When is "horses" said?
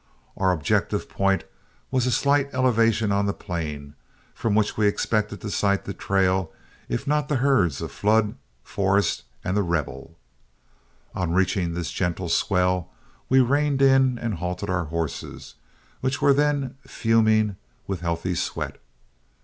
14.85-15.53